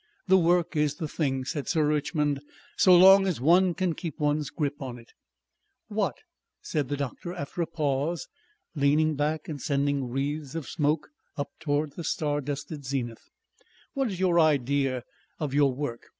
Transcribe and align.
"The 0.27 0.37
work 0.39 0.75
is 0.75 0.95
the 0.95 1.07
thing," 1.07 1.45
said 1.45 1.67
Sir 1.67 1.85
Richmond. 1.85 2.39
"So 2.75 2.95
long 2.97 3.27
as 3.27 3.39
one 3.39 3.75
can 3.75 3.93
keep 3.93 4.19
one's 4.19 4.49
grip 4.49 4.81
on 4.81 4.97
it." 4.97 5.11
"What," 5.89 6.15
said 6.59 6.87
the 6.89 6.97
doctor 6.97 7.35
after 7.35 7.61
a 7.61 7.67
pause, 7.67 8.27
leaning 8.73 9.13
back 9.15 9.47
and 9.47 9.61
sending 9.61 10.09
wreaths 10.09 10.55
of 10.55 10.67
smoke 10.67 11.09
up 11.37 11.49
towards 11.59 11.97
the 11.97 12.03
star 12.03 12.41
dusted 12.41 12.83
zenith, 12.83 13.29
"what 13.93 14.07
is 14.07 14.19
your 14.19 14.39
idea 14.39 15.03
of 15.39 15.53
your 15.53 15.71
work? 15.71 16.01